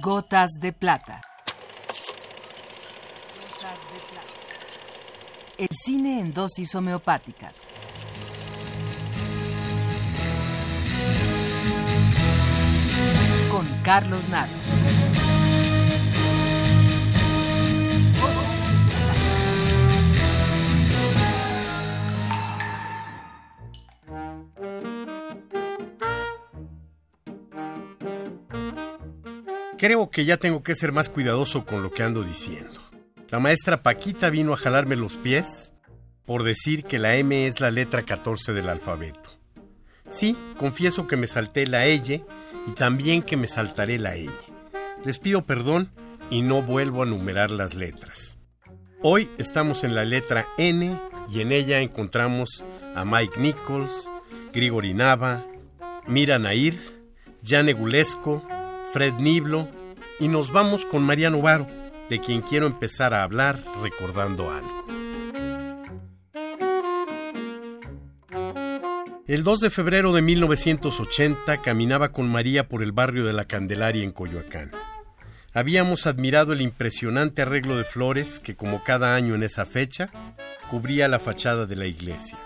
[0.00, 1.20] Gotas de plata.
[5.58, 7.54] El cine en dosis homeopáticas.
[13.50, 14.52] Con Carlos Naro.
[29.82, 32.80] Creo que ya tengo que ser más cuidadoso con lo que ando diciendo.
[33.30, 35.72] La maestra Paquita vino a jalarme los pies
[36.24, 39.40] por decir que la M es la letra 14 del alfabeto.
[40.08, 42.24] Sí, confieso que me salté la L
[42.68, 44.30] y también que me saltaré la L.
[45.04, 45.90] Les pido perdón
[46.30, 48.38] y no vuelvo a numerar las letras.
[49.02, 50.96] Hoy estamos en la letra N
[51.28, 52.62] y en ella encontramos
[52.94, 54.08] a Mike Nichols,
[54.52, 55.44] Grigori Nava,
[56.06, 56.78] Mira Nair,
[57.44, 58.46] Jan Egulesco,
[58.92, 59.70] Fred Niblo
[60.20, 61.66] y nos vamos con María Novaro,
[62.10, 64.84] de quien quiero empezar a hablar recordando algo.
[69.26, 74.04] El 2 de febrero de 1980 caminaba con María por el barrio de la Candelaria
[74.04, 74.72] en Coyoacán.
[75.54, 80.10] Habíamos admirado el impresionante arreglo de flores que, como cada año en esa fecha,
[80.70, 82.38] cubría la fachada de la iglesia.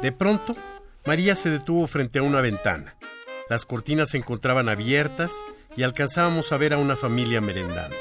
[0.00, 0.56] De pronto,
[1.04, 2.95] María se detuvo frente a una ventana.
[3.48, 5.32] Las cortinas se encontraban abiertas
[5.76, 7.96] y alcanzábamos a ver a una familia merendando.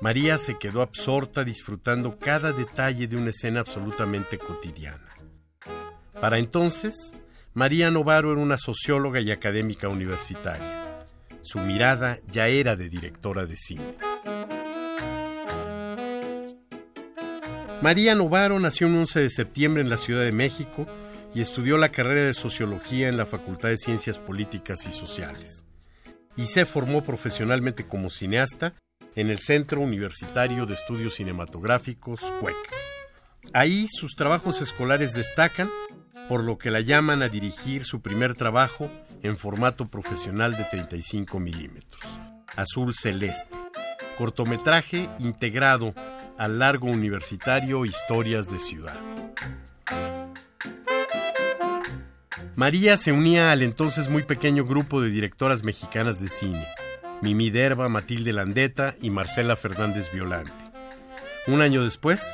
[0.00, 5.14] María se quedó absorta disfrutando cada detalle de una escena absolutamente cotidiana.
[6.20, 7.16] Para entonces,
[7.52, 11.04] María Novaro era una socióloga y académica universitaria.
[11.42, 13.96] Su mirada ya era de directora de cine.
[17.82, 20.86] María Novaro nació el 11 de septiembre en la Ciudad de México
[21.34, 25.64] y estudió la carrera de Sociología en la Facultad de Ciencias Políticas y Sociales.
[26.36, 28.74] Y se formó profesionalmente como cineasta
[29.16, 32.56] en el Centro Universitario de Estudios Cinematográficos, CUEC.
[33.52, 35.70] Ahí sus trabajos escolares destacan,
[36.28, 38.90] por lo que la llaman a dirigir su primer trabajo
[39.22, 42.18] en formato profesional de 35 milímetros,
[42.56, 43.56] Azul Celeste,
[44.16, 45.94] cortometraje integrado
[46.38, 48.98] al largo universitario Historias de Ciudad.
[52.56, 56.64] María se unía al entonces muy pequeño grupo de directoras mexicanas de cine,
[57.20, 60.52] Mimi Derba, Matilde Landeta y Marcela Fernández Violante.
[61.48, 62.32] Un año después,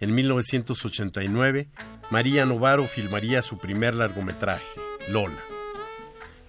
[0.00, 1.68] en 1989,
[2.10, 5.42] María Novaro filmaría su primer largometraje, Lola.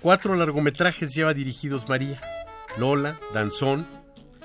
[0.02, 2.22] Cuatro largometrajes lleva dirigidos María,
[2.78, 3.86] Lola, Danzón,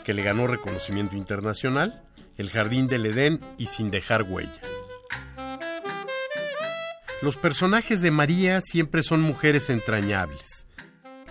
[0.04, 2.02] que le ganó reconocimiento internacional,
[2.36, 4.73] El Jardín del Edén y Sin dejar huella.
[7.24, 10.66] Los personajes de María siempre son mujeres entrañables.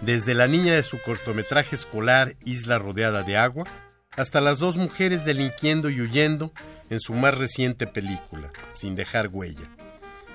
[0.01, 3.65] Desde la niña de su cortometraje escolar Isla rodeada de agua,
[4.09, 6.51] hasta las dos mujeres delinquiendo y huyendo
[6.89, 9.69] en su más reciente película, Sin dejar huella.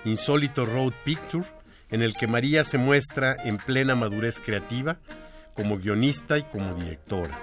[0.04, 1.44] Insólito Road Picture,
[1.90, 5.00] en el que María se muestra en plena madurez creativa
[5.54, 7.36] como guionista y como directora.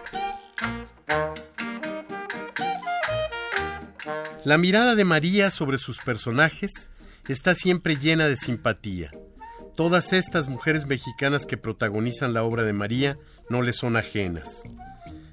[4.45, 6.91] La mirada de María sobre sus personajes
[7.33, 9.11] está siempre llena de simpatía.
[9.75, 13.17] Todas estas mujeres mexicanas que protagonizan la obra de María
[13.49, 14.63] no le son ajenas.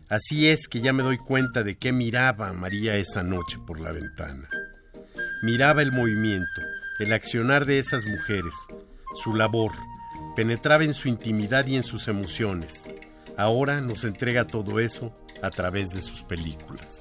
[0.08, 3.92] Así es que ya me doy cuenta de qué miraba María esa noche por la
[3.92, 4.48] ventana.
[5.42, 6.60] Miraba el movimiento,
[6.98, 8.53] el accionar de esas mujeres,
[9.14, 9.72] su labor,
[10.36, 12.86] penetraba en su intimidad y en sus emociones.
[13.36, 17.00] Ahora nos entrega todo eso a través de sus películas.